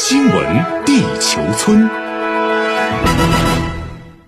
[0.00, 1.90] 新闻地球村，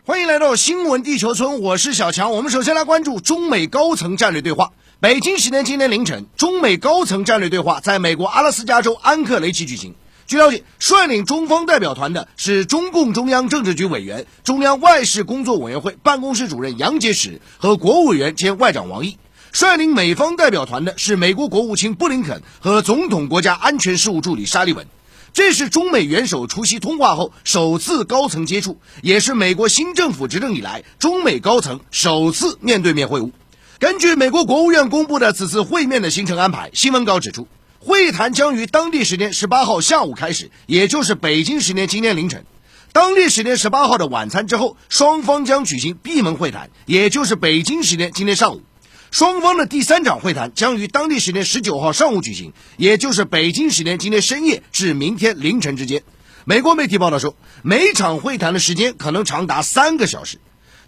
[0.04, 2.32] 欢迎来到新闻地球村，我是小强。
[2.32, 4.72] 我们首先来关注中美高层战略对话。
[4.98, 9.94] 北京时间今天凌晨，中美高层战略对话在美国阿拉斯加州安克雷奇举行。
[10.26, 19.18] 据了解，率领中方代表团的是中共中央政治局委员、中央外事工作委员会办公室主任杨洁篪和国务委员兼外长王毅。
[19.52, 24.84] 率领美方代表团的是美国国务卿布林肯和总统国家安全事务助理沙利文。
[25.32, 33.30] 这是中美元首出席通话后首次高层接触，也是美国新政府执政以来中美高层首次面对面会晤。
[33.78, 42.44] 根据美国国务院公布的此次会面的行程安排，新闻稿指出，会谈将于当地时间十八号下午开始，也就是北京时间今天凌晨。
[42.92, 48.62] 当地时间十八号的晚餐之后，双方将举行闭门会谈，也就是北京时间今天上午。
[49.10, 56.02] 双方的第三场会谈将于当地时间十九号上午举行，也就是北京时间今天深夜至明天凌晨之间。
[56.44, 60.38] 美国媒体报道说，每场会谈的时间可能长达三个小时。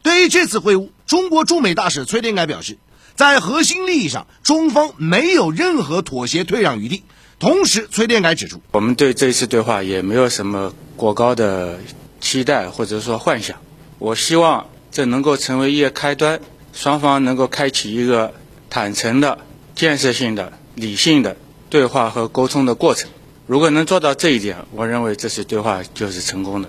[0.03, 2.79] 对于这次会晤，中国驻美大使崔天凯表示，
[3.17, 7.03] 在核心利益上，中方没有任何妥协退让余地。
[7.41, 11.81] 同时，崔天凯指出，我们对这一次对话也没有什么过高的
[12.21, 13.57] 期待或者说幻想。
[13.99, 16.41] 我希望这能够成为一个开端。
[16.73, 18.35] 双方能够开启一个
[18.71, 19.39] 坦诚的、
[19.75, 21.37] 建设性的、理性的
[21.71, 23.11] 对话和沟通的过程。
[23.47, 26.69] 如果能做到这一点，我认为这次对话就是成功的。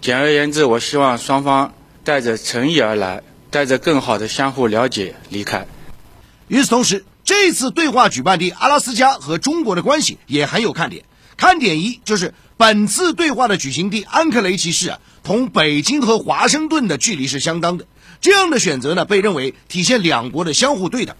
[0.00, 5.66] 简而言之，我希望双方带着诚意而来，带着更好的相互了解离开。
[6.48, 11.04] 与此同时，这次对话举办地阿拉斯加和中国的关系也很有看点。
[11.36, 17.86] 看点一就是本次对话的举行地安克雷奇市啊，同北京和华盛顿的距离是相当的。
[18.20, 21.16] 这样的选择呢，被认为体现两国的相互对等。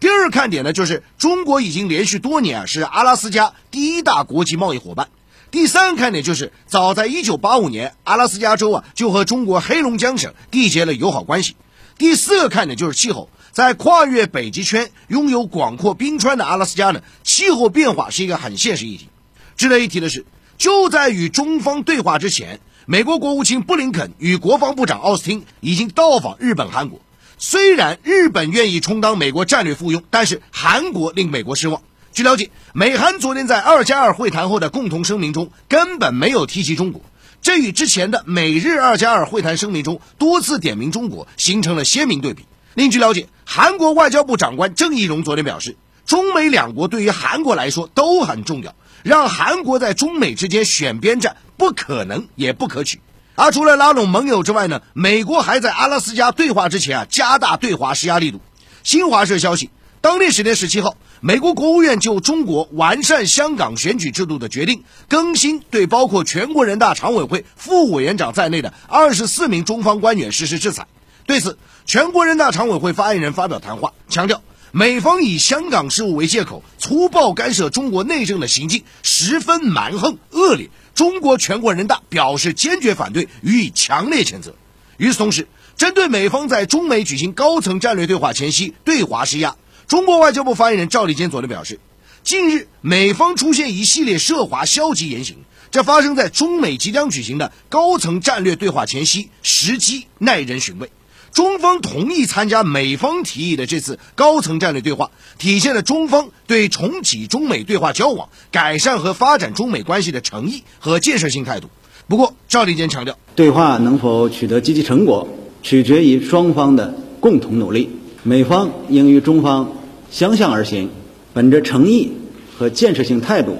[0.00, 5.08] 第二看点呢，就是中国已经连续多年啊是阿拉斯加第一大国际贸易伙伴。
[5.50, 11.54] 第三个看点就是，早在1985年，阿拉斯加州啊就和中国黑龙江省缔结了友好关系。
[11.98, 19.08] 第四个看点就是气候，在跨越北极圈、拥有广阔冰川的阿拉斯加呢，气候变化是一个很现实议题。
[19.56, 20.24] 值得一提的是，
[20.56, 22.58] 就在与中方对话之前。
[22.90, 27.00] 美国国务卿布林肯与国防部长奥斯汀已经到访日本、韩国。
[27.38, 31.82] 虽然日本愿意充当美国战略附庸，但是韩国令美国失望。
[32.12, 37.00] 据了解，美韩昨天在二加二会谈后的共同声明中根本没有提及中国，
[37.40, 42.44] 这与之前的美日二加二会谈声明中多次点名中国形成了鲜明对比。
[42.74, 45.76] 另据了解，韩国外交部长官郑义溶昨天表示，
[46.10, 48.74] 中美两国对于韩国来说都很重要。
[49.04, 53.00] 让韩国在中美之间选边站不可能也不可取，
[53.36, 58.40] 而除了拉拢盟友之外呢，美国还在阿拉斯加对话之前啊加大对华施压力度。
[58.82, 59.70] 新华社消息，
[60.00, 70.88] 当地时间十七号，美国国务院就中国完善香港选举制度的决定更新对包括全国人大常委会副委员长在内的二十四名中方官员实施制裁。
[71.24, 71.56] 对此，
[71.86, 74.42] 全国人大常委会发言人发表谈话，强调。
[74.72, 84.54] 美方以香港事务为借口，粗暴干涉中国内政的行径十分蛮横恶劣，中国全国人大表示坚决反对，予以强烈谴责。
[84.96, 89.56] 与此同时，针对美方在中美举行高层战略对话前夕对华施压，
[89.88, 91.80] 中国外交部发言人赵立坚昨天表示，
[92.22, 95.38] 近日美方出现一系列涉华消极言行，
[95.72, 100.92] 这发生在中美即将举行的高层战略对话前夕，时机耐人寻味。
[101.32, 111.68] 中方同意参加美方提议的这次高层战略对话，体现了中方对重启中美对话交往、改善和发展中美关系的诚意和建设性态度。
[112.08, 115.28] 不过，赵立坚强调，对话能否取得积极成果，
[115.62, 117.90] 取决于双方的共同努力。
[118.24, 119.72] 美方应与中方
[120.10, 120.90] 相向而行，
[121.32, 122.12] 本着诚意
[122.58, 123.56] 和建设性态度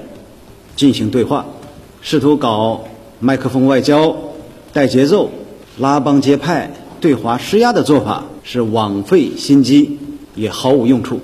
[0.75, 1.45] 进行对话，
[2.01, 2.83] 试图搞
[3.19, 4.17] 麦克风外交、
[4.73, 5.31] 带节奏、
[5.77, 6.71] 拉帮结派。
[7.01, 9.97] 对华施压的做法是枉费心机，
[10.35, 11.19] 也毫无用处。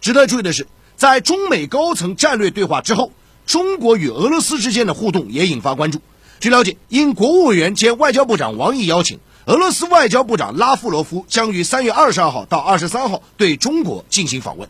[0.00, 3.12] 值得注意的是，在中美高层战略对话之后，
[3.46, 6.00] 中国与俄罗斯之间的互动也引发关注。
[6.40, 14.68] 据了解，因国务委员兼外交部长王毅邀请，俄罗斯外交部长拉夫罗夫将于三月二十二号到二十三号对中国进行访问。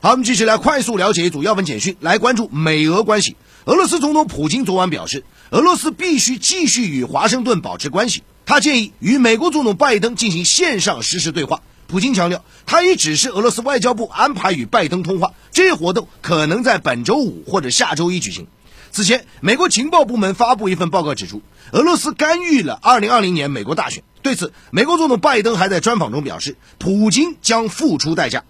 [0.00, 3.36] 好，我们继续来快速了解一组要闻简讯，来关注美俄关系。
[3.66, 8.24] 俄罗斯总统普京昨晚表示，俄罗斯必须继续与华盛顿保持关系。
[8.50, 11.62] 他建议与美国总统拜登进行线上实时对话。
[11.86, 18.48] 普京强调，他已指示俄罗斯外交部安排与拜登通话，这一活动可能在本周五或者下周一举行。
[18.90, 24.02] 此前，美国情报部门发布一份报告指出，俄罗斯干预了2020年美国大选。
[24.20, 28.42] 对此，美国总统拜登还在专访中表示，普京将付出代价。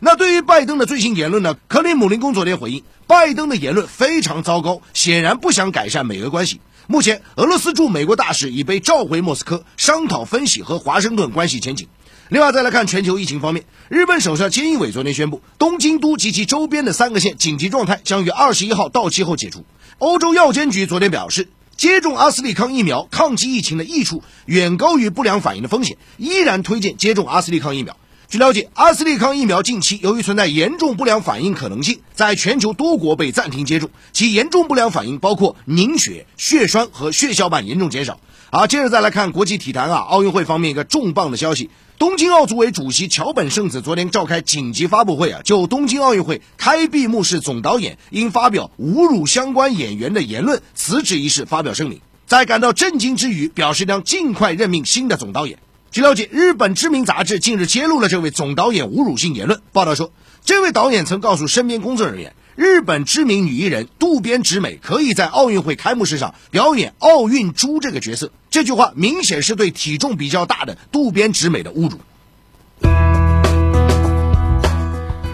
[0.00, 1.56] 那对于拜登的最新言论呢？
[1.66, 6.60] 克里姆林宫昨天回应，拜登的言论非常糟糕，显然不想改善美俄关系。
[6.88, 11.88] 目前，俄罗斯驻美国大使已被召回莫斯科，商讨分析和华盛顿关系前景。
[12.28, 19.64] 另外，再来看全球疫情方面，日本首相菅义伟昨天宣布，东京都及其周边的三个县紧急状态将于二十一号到期后解除。
[19.98, 27.96] 欧洲药监局昨天表示，接种阿斯利康疫苗抗击疫情的益处远高于不良反应的风险，依然推荐接种阿斯利康疫苗。
[28.28, 33.88] 据了解，阿斯利康疫苗近期由于存在严重不良反应可能性，在全球多国被暂停接种。
[34.12, 38.18] 其严重不良反应包括凝血、血栓和血小板严重减少。
[38.50, 41.70] 好，接着再来看国际体坛啊，奥运会方面一个重磅的消息：
[42.00, 55.60] 东京奥组委主席桥本圣子昨天召开紧急发布会啊，就东京奥运会开闭幕式总导演因发表侮辱相关演员的言论辞职一事发表声明，在感到震惊之余，表示将尽快任命新的总导演。
[55.96, 59.62] 据了解，日本知名杂志近日揭露了这位总导演侮辱性言论。
[59.72, 60.12] 报道说，
[60.44, 68.30] 这位导演曾告诉身边工作人员，日本知名女艺人渡边直美可以在奥运会开幕式上表演奥运猪这个角色。
[68.50, 71.96] 这句话明显是对体重比较大的渡边直美的侮辱。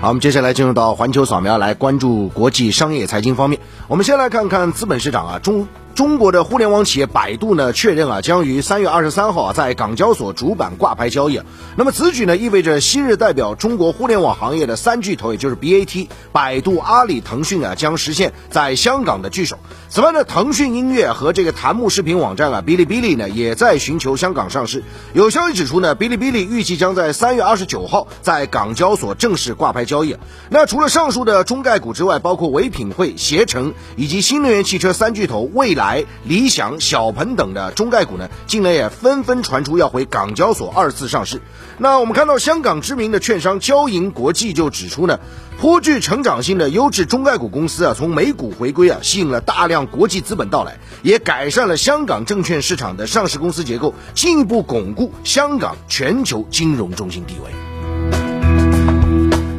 [0.01, 3.59] 好，我们接下来进入到环球扫描，来关注国际商业财经方面。
[3.89, 5.67] 我们先来看看资本市场啊，中。
[5.95, 11.41] 中国的互联网企业百度呢，确认啊，将于三月二十三号啊，在港交所主板挂牌交易。
[11.77, 19.59] 那么此举呢，意味着昔日代表中国互联网行业的三巨头，也就是 BAT、百度、阿里、腾讯啊，将实现在香港的聚首。
[19.91, 24.83] 此外呢，腾讯音乐和这个弹幕视频网站啊，哔哩哔哩呢，也在寻求香港上市。
[25.13, 30.17] 有消息指出呢，哔哩哔哩预计将在三月二十九号在港交所正式挂牌交易。
[30.49, 35.82] 那除了上述的中概股之外，包括唯品会、携程以及新能源汽车三巨头未来。
[35.83, 41.41] 来，理想、小鹏等的中概股呢，近来也纷纷传出要回港交所二次上市。
[41.79, 45.19] 那我们看到香港知名的券商交银国际就指出呢，
[45.59, 57.72] 颇具成长性的优质中概股公司啊，从美股回归啊，吸引了大量国际资本到来，也改善了香港证券市场的上市公司结构，进一步巩固香港全球金融中心地位。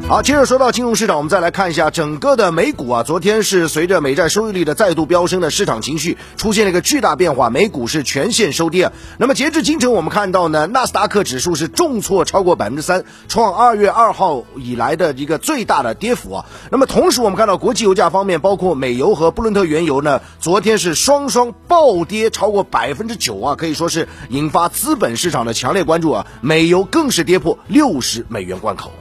[0.10, 3.04] 好，接着说到金融市场，我们再来看一下整个的美股啊。
[3.04, 8.92] 昨天是随着美债收益率的再度飙升的市场情绪出现了一个巨大变化，美股是全线收跌。
[9.18, 16.46] 那么截至今晨，我们看到呢，纳斯达克指数是重挫超过百分之三，创二月二号以来的一个最大的跌幅啊。
[16.70, 26.28] 那么同时，我们看到国际油价方面，包括美油和布伦特原油呢，昨天是双双暴跌超过百分之九啊，可以说是引发资本市场的强烈关注啊。
[26.42, 28.92] 美油更是跌破六十美元关口。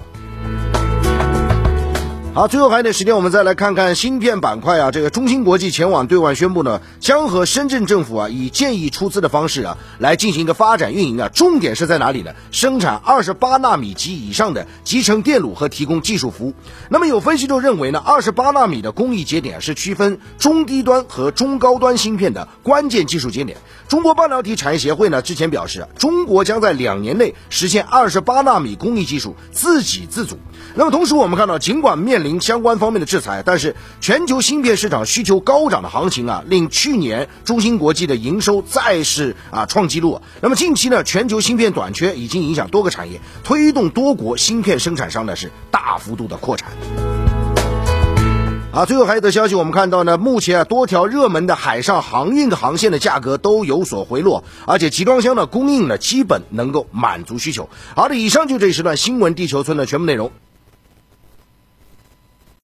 [2.35, 4.91] 好，最后还有点时间，我们再来看看芯片板块啊。
[4.91, 11.29] 这个中芯国际前往对外宣布呢，将和深圳政府啊以建议出资的方式啊来进行一个发展运营啊。
[11.29, 12.33] 重点是在哪里呢？
[12.51, 16.55] 生产二十八纳米及以上的集成电路和提供技术服务。
[16.89, 23.59] 那么有分析就认为呢，二十八纳米的工艺节点是区分中低端和中高端芯片的关键技术节点。
[23.89, 30.39] 中国半导体产业协会呢之前表示，中国将在两年内实现二十八纳米工艺技术自给自足。
[30.75, 40.21] 那么同时，我们看到，尽管面面临相关方面的制裁，但是全球芯片市场需求高涨的行情啊，令去年中芯国际的营收再是啊创纪录。
[40.41, 46.71] 那么近期呢，全球芯片短缺已经影响多个产业，推动多国芯片生产商呢是大幅度的扩产。
[48.73, 57.69] 啊，最后还有的消息，我们看到呢，目前啊多条热门的海上航运的航线的价格都有所回落，而且集装箱的供应呢基本能够满足需求。
[57.97, 60.31] 好的，以上就这一时段新闻地球村的全部内容。